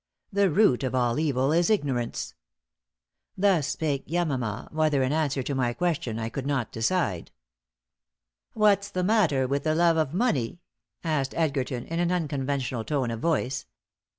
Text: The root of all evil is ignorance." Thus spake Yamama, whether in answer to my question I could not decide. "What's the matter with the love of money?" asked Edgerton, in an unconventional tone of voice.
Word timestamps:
The 0.33 0.49
root 0.49 0.81
of 0.83 0.95
all 0.95 1.19
evil 1.19 1.51
is 1.51 1.69
ignorance." 1.69 2.33
Thus 3.37 3.67
spake 3.67 4.07
Yamama, 4.07 4.71
whether 4.71 5.03
in 5.03 5.11
answer 5.13 5.43
to 5.43 5.53
my 5.53 5.73
question 5.73 6.17
I 6.17 6.27
could 6.27 6.47
not 6.47 6.71
decide. 6.71 7.29
"What's 8.53 8.89
the 8.89 9.03
matter 9.03 9.47
with 9.47 9.61
the 9.63 9.75
love 9.75 9.97
of 9.97 10.11
money?" 10.11 10.59
asked 11.03 11.35
Edgerton, 11.37 11.85
in 11.85 11.99
an 11.99 12.11
unconventional 12.11 12.83
tone 12.83 13.11
of 13.11 13.19
voice. 13.19 13.67